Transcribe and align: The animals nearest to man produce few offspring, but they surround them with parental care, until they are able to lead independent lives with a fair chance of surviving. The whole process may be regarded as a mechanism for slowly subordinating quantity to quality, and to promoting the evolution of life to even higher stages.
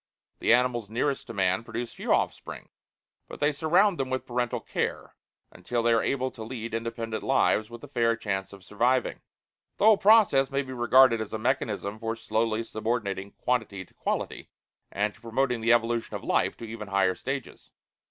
The 0.39 0.51
animals 0.51 0.89
nearest 0.89 1.27
to 1.27 1.33
man 1.35 1.63
produce 1.63 1.93
few 1.93 2.11
offspring, 2.11 2.69
but 3.27 3.39
they 3.39 3.51
surround 3.51 3.99
them 3.99 4.09
with 4.09 4.25
parental 4.25 4.59
care, 4.59 5.15
until 5.51 5.83
they 5.83 5.93
are 5.93 6.01
able 6.01 6.31
to 6.31 6.41
lead 6.43 6.73
independent 6.73 7.21
lives 7.21 7.69
with 7.69 7.83
a 7.83 7.87
fair 7.87 8.15
chance 8.15 8.51
of 8.51 8.63
surviving. 8.63 9.21
The 9.77 9.85
whole 9.85 9.97
process 9.99 10.49
may 10.49 10.63
be 10.63 10.73
regarded 10.73 11.21
as 11.21 11.33
a 11.33 11.37
mechanism 11.37 11.99
for 11.99 12.15
slowly 12.15 12.63
subordinating 12.63 13.33
quantity 13.33 13.85
to 13.85 13.93
quality, 13.93 14.49
and 14.91 15.13
to 15.13 15.21
promoting 15.21 15.61
the 15.61 15.71
evolution 15.71 16.15
of 16.15 16.23
life 16.23 16.57
to 16.57 16.63
even 16.65 16.87
higher 16.87 17.13
stages. 17.13 17.69